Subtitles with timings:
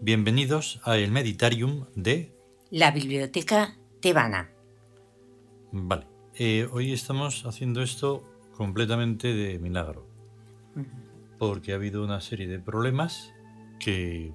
[0.00, 2.32] Bienvenidos a el Meditarium de...
[2.70, 4.50] La biblioteca tebana.
[5.72, 8.22] Vale, eh, hoy estamos haciendo esto
[8.56, 10.06] completamente de milagro.
[11.38, 13.32] Porque ha habido una serie de problemas
[13.78, 14.32] que...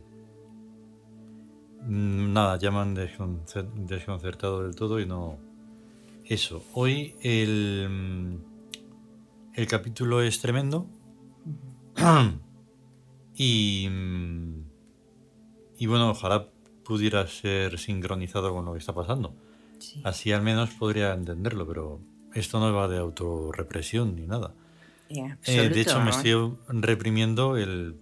[1.84, 5.38] mm, Nada, ya me han desconcer- desconcertado del todo y no...
[6.26, 8.40] Eso, hoy el...
[9.54, 10.88] El capítulo es tremendo.
[13.36, 13.88] y...
[13.90, 14.71] mm, Y
[15.88, 16.48] bueno, ojalá
[16.84, 19.34] pudiera ser sincronizado con lo que está pasando.
[19.80, 20.02] Sí.
[20.04, 22.00] Así al menos podría entenderlo, pero
[22.34, 24.54] esto no va de autorrepresión ni nada.
[25.10, 27.96] En Eh, de hecho, me estoy reprimiendo el,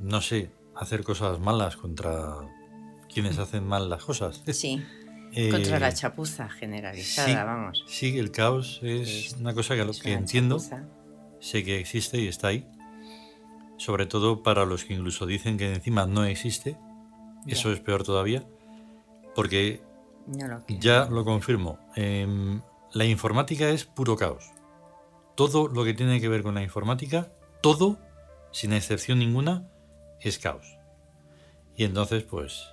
[0.00, 2.36] no sé, hacer cosas malas contra
[3.12, 4.42] quienes hacen mal las cosas.
[4.52, 4.82] Sí,
[5.32, 7.84] Eh, contra la chapuza generalizada, sí, vamos.
[7.86, 10.84] Sí, el caos es Es- una cosa que, Es que entiendo, chapuza.
[11.40, 12.66] sé que existe y está ahí.
[13.76, 16.76] Sobre todo para los que incluso dicen que encima no existe.
[17.46, 18.44] Eso es peor todavía.
[19.34, 19.82] Porque
[20.26, 20.82] No lo quiero.
[20.82, 21.78] Ya lo confirmo.
[21.94, 22.60] Em,
[22.92, 24.50] la informática es puro caos.
[25.34, 27.30] Todo lo que tiene que ver con la informática,
[27.62, 27.98] todo,
[28.52, 29.68] sin excepción ninguna,
[30.20, 30.78] es caos.
[31.76, 32.68] Y entonces, pues,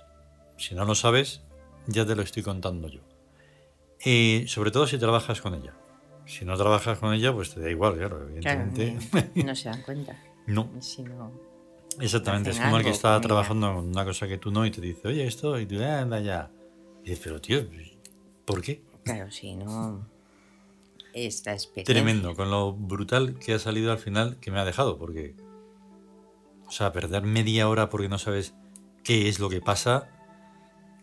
[0.56, 1.42] si no lo sabes,
[1.86, 3.00] ya te lo estoy contando yo.
[4.04, 5.74] Eh, sobre todo si trabajas con ella.
[6.26, 9.44] Si no trabajas con ella, pues te da igual, claro, Claro, evidentemente.
[9.44, 10.18] no se dan cuenta.
[10.46, 11.30] no, Si no,
[12.00, 12.50] exactamente.
[12.50, 14.80] Es como el que está con trabajando en una cosa que tú no y te
[14.80, 16.50] dice, oye, esto, y tú, "Ah, anda ya.
[17.04, 17.64] Y dices, pero tío,
[18.44, 18.82] ¿por qué?
[19.04, 20.06] claro, si no,
[21.12, 21.94] esta experiencia.
[21.94, 25.34] Tremendo, con lo brutal que ha salido al final que me ha dejado, porque.
[26.66, 28.54] O sea, perder media hora porque no sabes
[29.04, 30.08] qué es lo que pasa,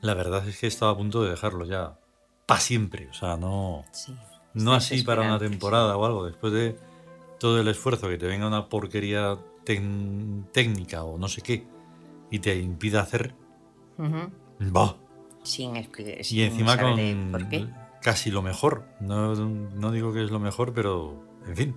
[0.01, 1.99] la verdad es que estaba a punto de dejarlo ya
[2.47, 3.07] para siempre.
[3.09, 4.15] O sea, no, Sí,
[4.55, 6.25] no así para una temporada o algo.
[6.25, 6.75] Después de
[7.39, 11.65] todo el esfuerzo, que te venga una porquería técnica o no sé qué
[12.29, 13.35] y te impida hacer.
[14.59, 14.95] ¡Bah!
[15.43, 16.17] Sin explicar.
[16.29, 17.67] Y encima con ¿Por qué?
[18.01, 18.85] casi lo mejor.
[18.99, 21.75] No, no digo que es lo mejor, pero en fin.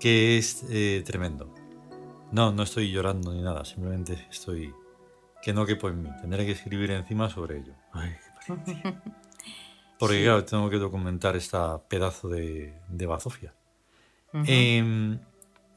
[0.00, 1.52] Que es eh, tremendo.
[2.32, 3.64] No, no estoy llorando ni nada.
[3.64, 4.72] Simplemente estoy...
[5.42, 6.10] Que no quepo en mí.
[6.20, 7.72] Tendré que escribir encima sobre ello.
[7.92, 8.14] Ay,
[8.46, 8.74] qué.
[9.98, 10.22] Porque Sí.
[10.24, 13.52] claro, tengo que documentar esta pedazo de, de bazofia.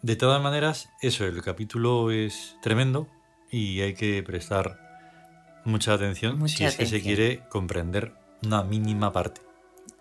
[0.02, 3.08] De todas maneras, eso, el capítulo es tremendo
[3.50, 4.80] y hay que prestar
[5.66, 9.42] mucha atención Mucha si es que se quiere comprender una mínima parte.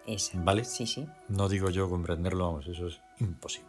[0.07, 0.39] Esa.
[0.43, 0.65] ¿vale?
[0.65, 1.07] Sí, sí.
[1.29, 3.69] No digo yo comprenderlo, vamos, eso es imposible.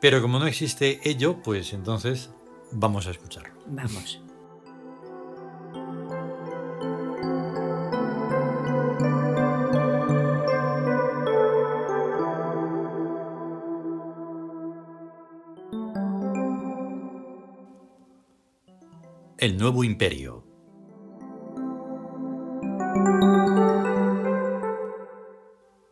[0.00, 2.30] Pero como no existe ello, pues entonces
[2.70, 3.54] vamos a escucharlo.
[3.66, 4.20] Vamos.
[19.38, 20.46] El nuevo imperio.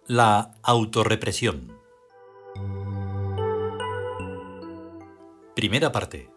[0.07, 1.77] La autorrepresión.
[5.55, 6.31] Primera parte.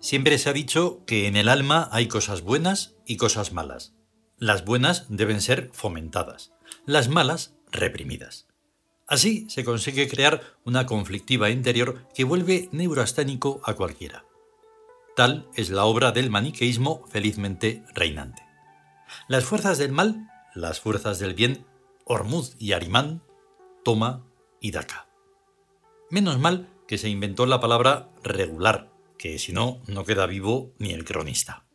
[0.00, 3.96] Siempre se ha dicho que en el alma hay cosas buenas y cosas malas.
[4.38, 6.52] Las buenas deben ser fomentadas,
[6.86, 8.46] las malas reprimidas.
[9.08, 14.24] Así se consigue crear una conflictiva interior que vuelve neurasténico a cualquiera.
[15.16, 18.42] Tal es la obra del maniqueísmo felizmente reinante.
[19.28, 21.66] Las fuerzas del mal, las fuerzas del bien,
[22.04, 23.22] Hormuz y Arimán,
[23.84, 24.24] toma
[24.60, 25.08] y daca.
[26.10, 30.92] Menos mal que se inventó la palabra regular, que si no, no queda vivo ni
[30.92, 31.66] el cronista.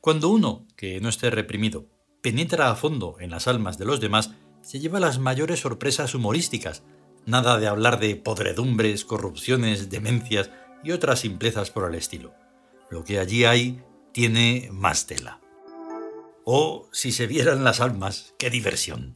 [0.00, 1.86] Cuando uno, que no esté reprimido,
[2.26, 6.82] penetra a fondo en las almas de los demás, se lleva las mayores sorpresas humorísticas.
[7.24, 10.50] Nada de hablar de podredumbres, corrupciones, demencias
[10.82, 12.34] y otras simplezas por el estilo.
[12.90, 13.80] Lo que allí hay
[14.12, 15.40] tiene más tela.
[16.44, 19.14] Oh, si se vieran las almas, qué diversión.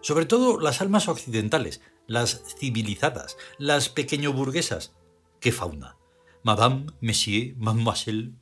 [0.00, 4.94] Sobre todo las almas occidentales, las civilizadas, las pequeño burguesas.
[5.40, 5.96] Qué fauna.
[6.44, 8.34] Madame, Monsieur, Mademoiselle,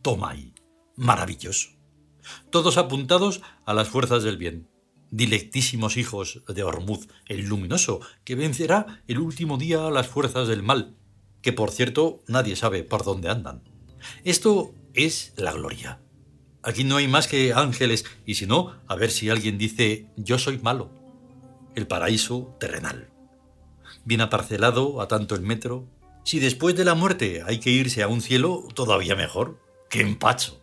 [0.00, 0.54] toma ahí.
[0.96, 1.75] Maravilloso.
[2.50, 4.68] Todos apuntados a las fuerzas del bien.
[5.10, 10.62] Dilectísimos hijos de Hormuz, el luminoso, que vencerá el último día a las fuerzas del
[10.62, 10.96] mal,
[11.42, 13.62] que por cierto nadie sabe por dónde andan.
[14.24, 16.00] Esto es la gloria.
[16.62, 20.38] Aquí no hay más que ángeles, y si no, a ver si alguien dice yo
[20.38, 20.90] soy malo.
[21.76, 23.10] El paraíso terrenal.
[24.04, 25.86] Bien aparcelado a tanto el metro.
[26.24, 29.60] Si después de la muerte hay que irse a un cielo, todavía mejor.
[29.88, 30.60] ¡Qué empacho!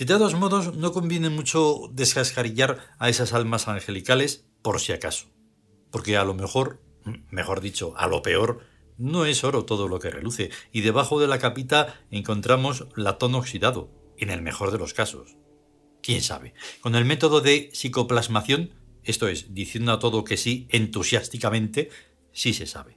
[0.00, 5.26] De todos modos, no conviene mucho descascarillar a esas almas angelicales por si acaso.
[5.90, 6.80] porque a lo mejor,
[7.30, 8.64] mejor dicho, a lo peor,
[8.96, 13.90] no es oro todo lo que reluce, y debajo de la capita encontramos latón oxidado,
[14.16, 15.36] en el mejor de los casos.
[16.02, 16.54] ¿Quién sabe?
[16.80, 18.70] Con el método de psicoplasmación,
[19.02, 21.90] esto es, diciendo a todo que sí entusiásticamente,
[22.32, 22.96] sí se sabe.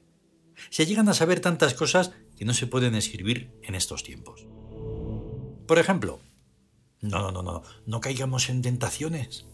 [0.69, 4.47] Se llegan a saber tantas cosas que no se pueden escribir en estos tiempos.
[5.67, 6.21] Por ejemplo,
[7.03, 9.45] no, no, no, no, no caigamos en tentaciones.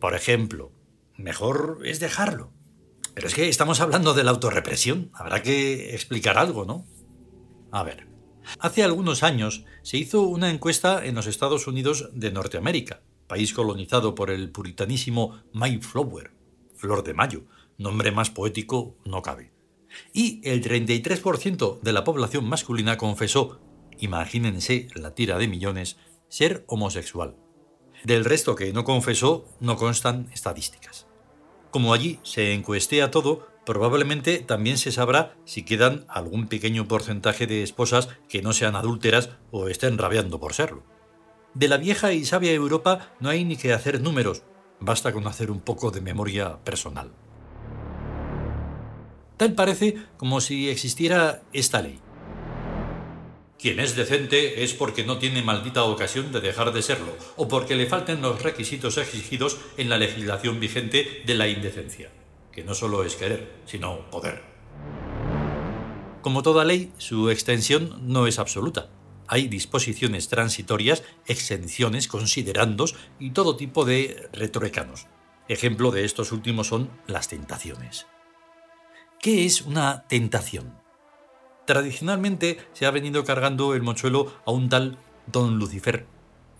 [0.00, 0.70] Por ejemplo,
[1.16, 2.52] mejor es dejarlo.
[3.14, 5.10] Pero es que estamos hablando de la autorrepresión.
[5.14, 6.86] Habrá que explicar algo, ¿no?
[7.72, 8.06] A ver.
[8.60, 14.14] Hace algunos años se hizo una encuesta en los Estados Unidos de Norteamérica, país colonizado
[14.14, 16.32] por el puritanísimo Mayflower,
[16.74, 17.44] Flor de Mayo,
[17.76, 19.52] nombre más poético no cabe.
[20.12, 23.60] Y el 33% de la población masculina confesó,
[23.98, 25.96] imagínense la tira de millones,
[26.28, 27.36] ser homosexual.
[28.04, 31.06] Del resto que no confesó no constan estadísticas.
[31.70, 37.62] Como allí se encuestea todo, probablemente también se sabrá si quedan algún pequeño porcentaje de
[37.62, 40.84] esposas que no sean adúlteras o estén rabiando por serlo.
[41.54, 44.42] De la vieja y sabia Europa no hay ni que hacer números,
[44.80, 47.12] basta con hacer un poco de memoria personal.
[49.36, 52.00] Tal parece como si existiera esta ley.
[53.58, 57.74] Quien es decente es porque no tiene maldita ocasión de dejar de serlo, o porque
[57.74, 62.10] le falten los requisitos exigidos en la legislación vigente de la indecencia
[62.58, 64.42] que no solo es querer, sino poder.
[66.22, 68.90] Como toda ley, su extensión no es absoluta.
[69.28, 75.06] Hay disposiciones transitorias, exenciones, considerandos y todo tipo de retroecanos.
[75.48, 78.08] Ejemplo de estos últimos son las tentaciones.
[79.20, 80.74] ¿Qué es una tentación?
[81.68, 86.06] Tradicionalmente se ha venido cargando el mochuelo a un tal don Lucifer.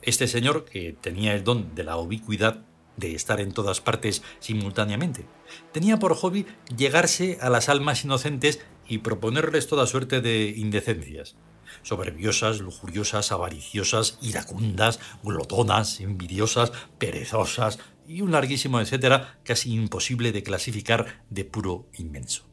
[0.02, 2.60] Este señor, que tenía el don de la ubicuidad,
[2.99, 5.25] de estar en todas partes simultáneamente.
[5.72, 6.44] Tenía por hobby
[6.76, 11.37] llegarse a las almas inocentes y proponerles toda suerte de indecencias.
[11.81, 21.25] Soberbiosas, lujuriosas, avariciosas, iracundas, glotonas, envidiosas, perezosas y un larguísimo etcétera casi imposible de clasificar
[21.31, 22.48] de puro inmenso.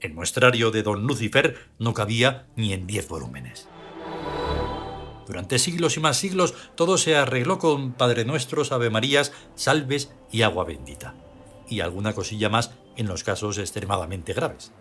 [0.00, 3.68] El muestrario de don Lucifer no cabía ni en diez volúmenes.
[5.26, 10.42] Durante siglos y más siglos todo se arregló con Padre Nuestros, Ave Marías, salves y
[10.42, 11.14] agua bendita.
[11.68, 14.72] Y alguna cosilla más en los casos extremadamente graves.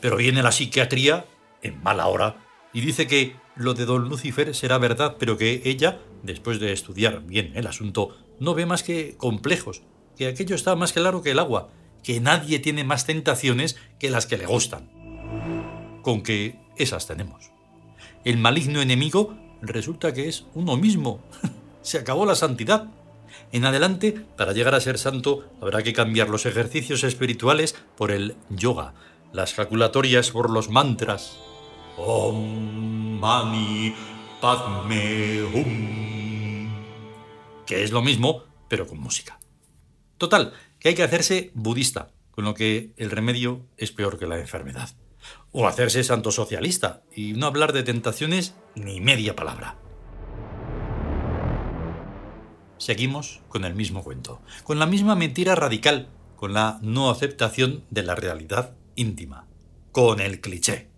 [0.00, 1.26] Pero viene la psiquiatría,
[1.60, 2.36] en mala hora,
[2.72, 7.22] y dice que lo de don Lucifer será verdad, pero que ella, después de estudiar
[7.22, 9.82] bien el asunto, no ve más que complejos,
[10.16, 11.70] que aquello está más claro que el agua,
[12.04, 14.90] que nadie tiene más tentaciones que las que le gustan.
[16.02, 17.50] Con que esas tenemos.
[18.24, 21.20] El maligno enemigo resulta que es uno mismo.
[21.82, 22.88] Se acabó la santidad.
[23.50, 28.36] En adelante, para llegar a ser santo, habrá que cambiar los ejercicios espirituales por el
[28.50, 28.94] yoga,
[29.32, 31.38] las jaculatorias por los mantras.
[31.96, 33.94] Om Mani
[34.40, 36.68] Padme Hum.
[37.66, 39.38] Que es lo mismo, pero con música.
[40.18, 40.52] Total,
[40.84, 44.90] que hay que hacerse budista, con lo que el remedio es peor que la enfermedad.
[45.50, 49.78] O hacerse santo socialista y no hablar de tentaciones ni media palabra.
[52.76, 58.02] Seguimos con el mismo cuento, con la misma mentira radical, con la no aceptación de
[58.02, 59.46] la realidad íntima,
[59.90, 60.90] con el cliché.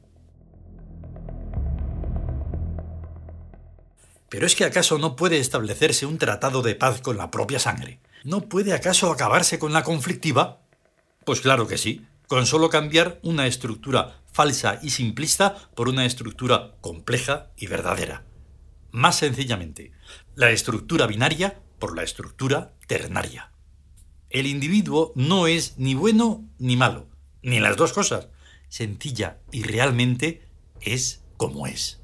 [4.30, 8.00] Pero es que acaso no puede establecerse un tratado de paz con la propia sangre.
[8.26, 10.60] ¿No puede acaso acabarse con la conflictiva?
[11.24, 16.74] Pues claro que sí, con solo cambiar una estructura falsa y simplista por una estructura
[16.80, 18.24] compleja y verdadera.
[18.90, 19.92] Más sencillamente,
[20.34, 23.52] la estructura binaria por la estructura ternaria.
[24.28, 27.06] El individuo no es ni bueno ni malo,
[27.42, 28.26] ni las dos cosas.
[28.68, 30.48] Sencilla y realmente
[30.80, 32.00] es como es.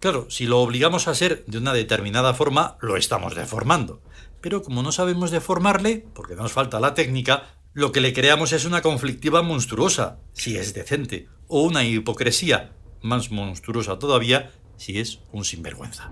[0.00, 4.02] Claro, si lo obligamos a ser de una determinada forma, lo estamos deformando.
[4.40, 8.64] Pero como no sabemos deformarle, porque nos falta la técnica, lo que le creamos es
[8.64, 15.44] una conflictiva monstruosa, si es decente, o una hipocresía, más monstruosa todavía, si es un
[15.44, 16.10] sinvergüenza.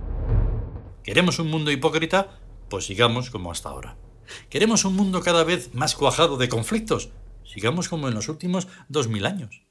[1.02, 2.38] ¿Queremos un mundo hipócrita?
[2.68, 3.96] Pues sigamos como hasta ahora.
[4.50, 7.10] ¿Queremos un mundo cada vez más cuajado de conflictos?
[7.44, 9.62] Sigamos como en los últimos dos mil años.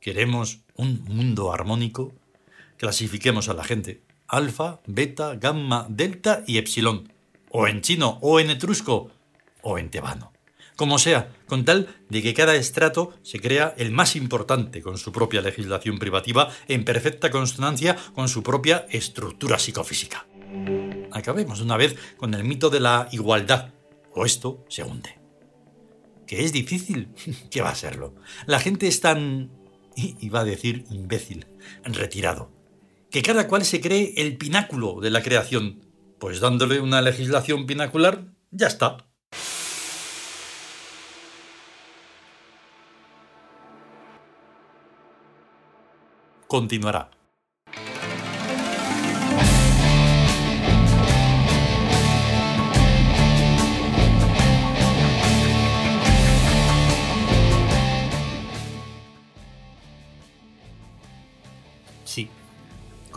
[0.00, 2.12] ¿Queremos un mundo armónico?
[2.76, 4.04] Clasifiquemos a la gente.
[4.26, 7.10] Alfa, beta, gamma, delta y epsilon.
[7.50, 9.10] O en chino, o en etrusco,
[9.62, 10.32] o en tebano
[10.78, 15.10] como sea, con tal de que cada estrato se crea el más importante con su
[15.10, 20.28] propia legislación privativa en perfecta consonancia con su propia estructura psicofísica.
[21.10, 23.74] Acabemos una vez con el mito de la igualdad,
[24.14, 25.18] o esto se hunde.
[26.28, 27.08] que es difícil,
[27.50, 28.14] que va a serlo.
[28.46, 29.50] La gente es tan,
[29.96, 31.48] iba a decir imbécil,
[31.82, 32.52] retirado,
[33.10, 35.87] que cada cual se cree el pináculo de la creación.
[36.18, 38.98] Pues dándole una legislación pinacular, ya está.
[46.48, 47.17] Continuará.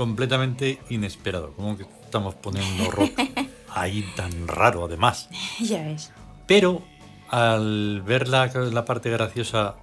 [0.01, 1.53] Completamente inesperado.
[1.53, 3.11] Como que estamos poniendo rock
[3.69, 5.29] ahí tan raro, además.
[5.59, 6.11] Ya ves.
[6.47, 6.81] Pero
[7.29, 9.75] al ver la, la parte graciosa,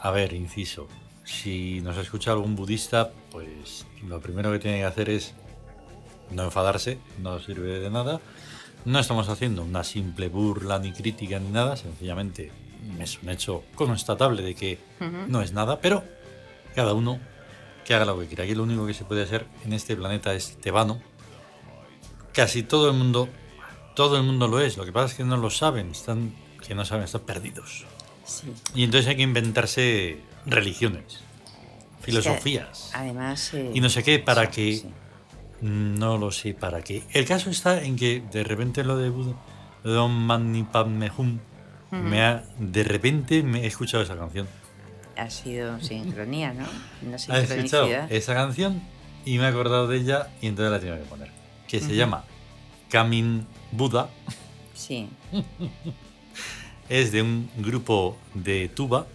[0.00, 0.88] a ver, inciso,
[1.22, 5.34] si nos escucha algún budista, pues lo primero que tiene que hacer es
[6.30, 8.22] no enfadarse, no sirve de nada.
[8.86, 12.52] No estamos haciendo una simple burla ni crítica ni nada, sencillamente
[12.98, 14.78] es un hecho constatable de que
[15.28, 16.04] no es nada, pero
[16.74, 17.20] cada uno
[17.86, 18.44] que haga lo que quiera.
[18.44, 21.00] Aquí lo único que se puede hacer en este planeta es tebano.
[22.32, 23.28] Casi todo el mundo,
[23.94, 24.76] todo el mundo lo es.
[24.76, 26.34] Lo que pasa es que no lo saben, están,
[26.66, 27.86] que no saben, están perdidos.
[28.24, 28.52] Sí.
[28.74, 31.20] Y entonces hay que inventarse religiones,
[32.00, 33.54] filosofías Además.
[33.54, 34.90] eh, y no sé qué para sí, que sí.
[35.60, 37.04] no lo sé para qué.
[37.12, 39.34] El caso está en que de repente lo de Buda,
[39.84, 41.38] Om Mani Padme Hum,
[41.92, 44.48] me ha, de repente me he escuchado esa canción.
[45.16, 46.66] Ha sido sincronía, ¿no?
[47.02, 48.82] Una ¿Has escuchado esa canción?
[49.24, 51.30] Y me he acordado de ella y entonces la tengo que poner.
[51.66, 52.24] Que se llama
[52.90, 54.08] Kamin Buda.
[54.74, 55.08] Sí.
[56.88, 59.06] Es de un grupo de tuba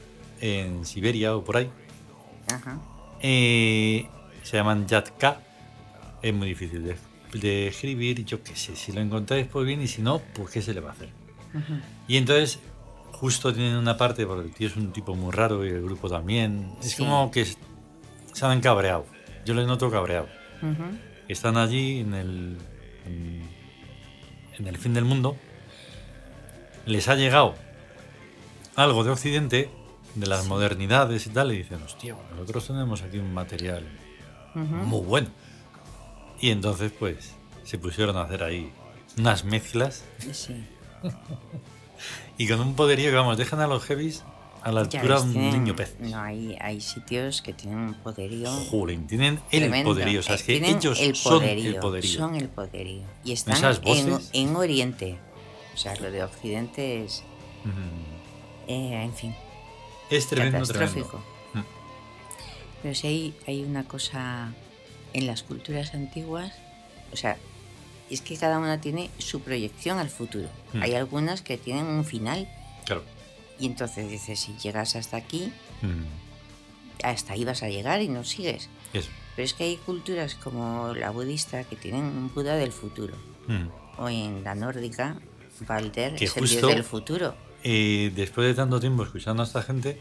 [0.41, 1.69] en Siberia o por ahí.
[2.51, 2.79] Ajá.
[3.21, 4.07] Eh,
[4.43, 5.39] se llaman Yatka.
[6.21, 6.97] Es muy difícil de,
[7.39, 8.25] de escribir.
[8.25, 10.81] Yo qué sé, si lo encontráis pues bien y si no, pues qué se le
[10.81, 11.09] va a hacer.
[12.07, 12.59] Y entonces,
[13.13, 16.09] justo tienen una parte, porque el tío es un tipo muy raro y el grupo
[16.09, 16.73] también.
[16.81, 16.97] Es Sí.
[16.97, 19.05] como que se han cabreado.
[19.45, 20.27] Yo les noto cabreado.
[21.27, 22.57] Están allí en el,
[23.05, 23.41] en,
[24.59, 25.37] en el fin del mundo.
[26.85, 27.55] Les ha llegado
[28.75, 29.69] algo de Occidente,
[30.15, 33.83] de las modernidades y tal, y dicen, hostia, nosotros tenemos aquí un material
[34.55, 35.29] muy bueno.
[36.39, 38.71] Y entonces, pues, se pusieron a hacer ahí
[39.17, 40.65] unas mezclas Sí.
[42.37, 44.23] y con un poderío que, vamos, dejan a los heavies
[44.63, 45.95] a la altura de un niño pez.
[45.99, 48.49] No, hay, hay sitios que tienen un poderío.
[48.69, 49.91] Jolín, tienen el tremendo.
[49.91, 50.19] poderío.
[50.19, 52.17] O sea, es que tienen ellos el son el poderío.
[52.17, 53.03] Son el poderío.
[53.23, 53.81] Y están Esas
[54.33, 55.17] en, Oriente.
[55.73, 57.23] O sea, lo de Occidente es.
[57.63, 59.35] Mm, eh, en fin,
[60.09, 61.23] Es tremendo, catastrófico.
[61.51, 61.69] tremendo.
[61.69, 62.81] Mm.
[62.83, 64.53] Pero si hay, hay una cosa
[65.13, 66.53] en las culturas antiguas,
[67.11, 67.37] o sea,
[68.13, 70.49] es que cada una tiene su proyección al futuro.
[70.73, 70.81] Mm.
[70.83, 72.47] Hay algunas que tienen un final
[72.85, 73.03] Claro.
[73.59, 75.51] y entonces dices, si llegas hasta aquí,
[75.81, 76.05] Mm,
[77.03, 78.69] hasta ahí vas a llegar y no sigues.
[78.93, 79.09] Eso.
[79.35, 83.15] Pero es que hay culturas como la budista que tienen un Buda del futuro.
[83.47, 83.67] Mm.
[83.97, 85.17] O en la nórdica,
[85.67, 87.35] Balder Que es el dios del futuro.
[87.63, 89.99] Eh, después de tanto tiempo escuchando a esta gente,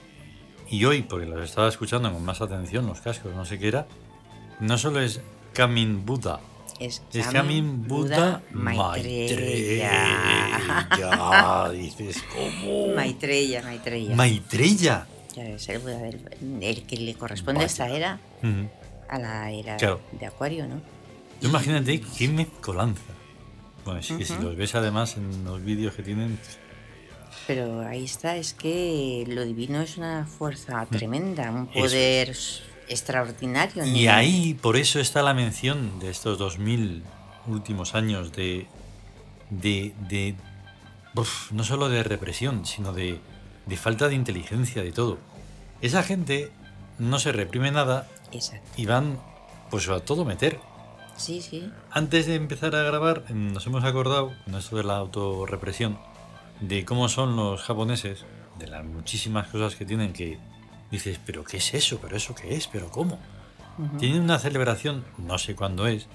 [0.68, 3.86] y hoy, porque los estaba escuchando con más atención, los cascos, no sé qué era,
[4.60, 5.20] no solo es
[5.52, 6.40] Kamin Buda,
[6.80, 9.92] Es, es Kamin Buda Maitreya.
[10.66, 11.70] Maitreya.
[11.72, 12.94] Dices, ¿cómo?
[12.94, 14.16] Maitreya, Maitreya.
[14.16, 15.06] Maitreya.
[15.36, 16.20] Ya ves, el Buda del,
[16.62, 18.18] el que le corresponde a esta era,
[19.08, 20.00] a la era Claro.
[20.18, 20.80] de Acuario, ¿no?
[21.40, 23.02] Tú Imagínate qué mezcolanza.
[23.84, 26.38] Bueno, es que si los ves además en los vídeos que tienen,
[27.46, 32.34] Pero ahí está, es que lo divino es una fuerza tremenda, un poder
[32.90, 33.86] extraordinario.
[33.86, 37.02] Y ahí, por eso está la mención de estos 2000
[37.46, 38.66] últimos años de.
[39.48, 39.94] de.
[40.08, 40.34] de
[41.14, 43.20] uf, no solo de represión, sino de,
[43.66, 45.18] de falta de inteligencia, de todo.
[45.80, 46.50] Esa gente
[46.98, 48.68] no se reprime nada Exacto.
[48.76, 49.18] y van,
[49.70, 50.58] pues a todo meter.
[51.16, 51.70] Sí, sí.
[51.90, 55.98] Antes de empezar a grabar, nos hemos acordado, con esto de la autorrepresión,
[56.60, 58.24] de cómo son los japoneses,
[58.58, 60.38] de las muchísimas cosas que tienen que
[60.90, 61.98] dices, pero ¿qué es eso?
[62.00, 62.66] ¿Pero eso qué es?
[62.66, 63.18] ¿Pero cómo?
[63.98, 66.06] Tienen una celebración, no sé cuándo es,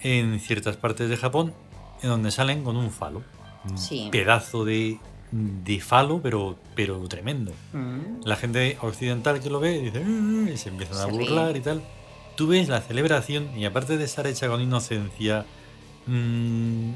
[0.00, 1.54] en ciertas partes de Japón,
[2.02, 3.22] en donde salen con un falo.
[3.64, 4.08] Un Sí.
[4.12, 4.98] pedazo de,
[5.30, 7.52] de falo, pero, pero tremendo.
[7.72, 8.24] Mm.
[8.26, 11.18] La gente occidental que lo ve dice, "Mm", y se empiezan a ríe.
[11.18, 11.82] burlar y tal.
[12.36, 15.46] Tú ves la celebración y aparte de estar hecha con inocencia,
[16.06, 16.90] mm,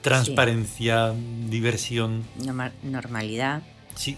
[0.00, 1.12] transparencia,
[1.48, 3.62] diversión, Norma- Normalidad.
[3.94, 4.16] sí.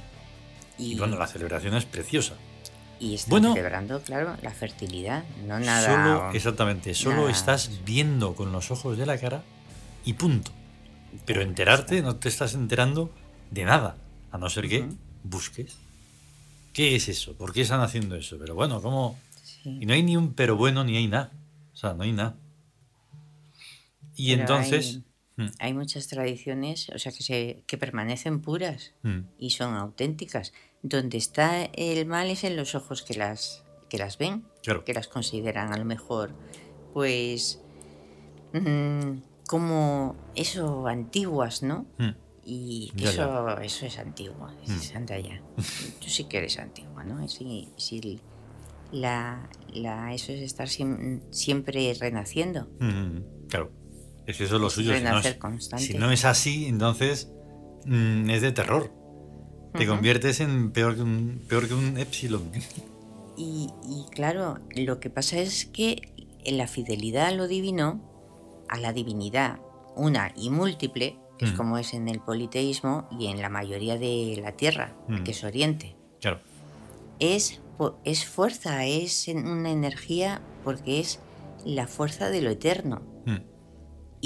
[0.79, 2.35] Y, Y bueno, la celebración es preciosa.
[3.01, 3.55] y están bueno.
[3.55, 5.25] celebrando, claro, la fertilidad.
[5.47, 5.95] No nada.
[5.95, 7.31] Solo, exactamente, solo nada.
[7.31, 9.43] estás viendo con los ojos de la cara
[10.05, 10.51] y punto.
[11.27, 13.11] Pero enterarte no te estás enterando
[13.51, 13.97] de nada.
[14.33, 14.85] A no ser que
[15.23, 15.77] busques.
[16.73, 17.35] ¿Qué es eso?
[17.35, 18.37] ¿Por qué están haciendo eso?
[18.39, 19.17] Pero bueno, ¿cómo?
[19.45, 19.79] Sí.
[19.81, 21.31] Y no hay ni un pero bueno ni hay nada.
[21.73, 22.35] O sea, no hay nada.
[24.17, 24.87] Y Pero entonces...
[24.97, 25.05] Hay,
[25.37, 30.53] Mm, hay muchas tradiciones, o sea, que, se, que permanecen puras mm, y son auténticas.
[30.83, 34.85] Donde está el mal es en los ojos que las, que las ven, Claro.
[34.85, 36.35] que las consideran a lo mejor,
[36.93, 37.61] pues,
[38.53, 41.87] mm, como eso, antiguas, ¿no?
[41.99, 42.11] mm.
[42.47, 45.41] Y Ya, eso, eso es antiguo, es anda ya.
[46.01, 47.27] Tú sí que eres antigua, ¿no?
[47.27, 48.21] Sí, sí,
[48.93, 52.69] la, la, eso es estar siem- siempre renaciendo.
[53.49, 53.73] Claro.
[54.27, 54.95] Es que eso es lo suyo.
[54.97, 55.39] Si no es,
[55.79, 57.31] si no es así, entonces
[57.85, 58.91] mm, es de terror.
[59.77, 62.51] Te conviertes en peor que un, peor que un epsilon.
[63.37, 66.13] Y, y claro, lo que pasa es que
[66.45, 68.01] en la fidelidad a lo divino,
[68.69, 69.59] a la divinidad,
[69.97, 71.57] una y múltiple, que es Mm.
[71.57, 75.25] como es en el politeísmo y en la mayoría de la tierra, Mm.
[75.25, 76.39] que es Oriente, Claro.
[77.19, 77.61] es,
[78.05, 81.19] es fuerza, es una energía porque es
[81.65, 83.03] la fuerza de lo eterno.
[83.27, 83.37] Mm,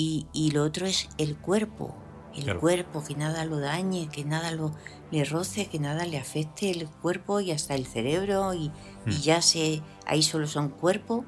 [0.00, 1.93] Y, y lo otro es el cuerpo.
[2.37, 2.61] El Claro.
[2.61, 4.73] cuerpo, que nada lo dañe, que nada lo
[5.11, 8.71] le roce, que nada le afecte el cuerpo y hasta el cerebro y,
[9.07, 9.21] y Mm.
[9.23, 11.25] ya se ahí solo son cuerpo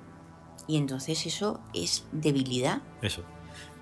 [0.68, 2.80] y entonces eso es debilidad.
[3.02, 3.22] Eso.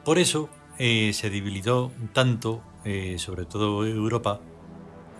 [0.07, 0.49] Por eso
[0.79, 4.41] eh, se debilitó tanto, eh, sobre todo Europa,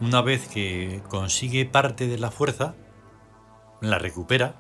[0.01, 2.75] una vez que consigue parte de la fuerza,
[3.83, 4.55] la recupera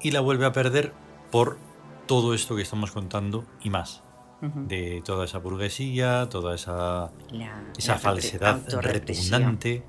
[0.00, 0.92] y la vuelve a perder
[1.32, 1.58] por
[2.06, 4.03] todo esto que estamos contando y más.
[4.68, 9.82] De toda esa burguesía, toda esa, La- esa la falsedad repugnante.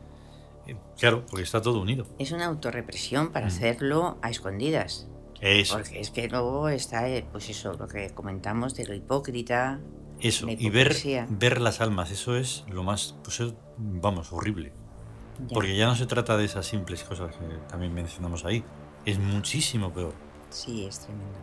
[0.67, 2.05] Eh, Claro, porque está todo unido.
[2.19, 3.49] Es una autorrepresión para Mm.
[3.49, 5.07] hacerlo a escondidas.
[5.41, 9.79] Eso, Porque es que luego está, eh, pues eso, lo que comentamos de lo hipócrita.
[10.21, 10.47] eso.
[10.49, 10.95] Y ver,
[11.29, 14.71] ver las almas, eso es lo más, pues es, vamos, horrible.
[15.39, 15.53] Ya.
[15.53, 18.63] Porque ya no se trata de esas simples cosas que también mencionamos ahí.
[19.05, 20.13] Es muchísimo peor.
[20.49, 21.37] Sí, es tremendo.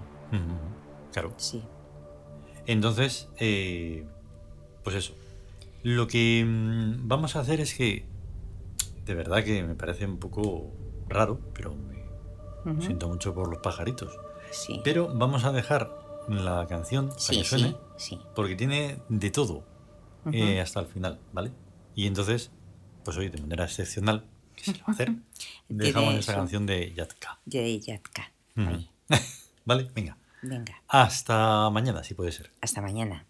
[1.13, 1.35] Claro.
[1.37, 1.63] Sí.
[2.67, 4.05] Entonces, eh,
[4.85, 5.15] pues eso.
[5.83, 8.05] Lo que mm, vamos a hacer es que,
[9.05, 10.73] de verdad que me parece un poco
[11.09, 14.17] raro, pero me siento mucho por los pajaritos.
[14.51, 14.81] Sí.
[14.85, 15.91] Pero vamos a dejar
[16.29, 19.65] la canción para Sí, que suene, sí, porque tiene de todo
[20.31, 21.51] eh, hasta el final, ¿vale?
[21.95, 22.51] Y entonces,
[23.05, 25.13] pues hoy de manera excepcional, ¿qué se va a hacer?
[25.69, 26.33] Dejamos eso.
[26.33, 27.41] canción de Yatka.
[27.45, 28.31] De Yatka.
[29.65, 29.91] ¿Vale?
[29.95, 30.17] Venga.
[30.43, 32.53] Venga, Hasta mañana, si puede ser.
[32.61, 33.27] hasta mañana.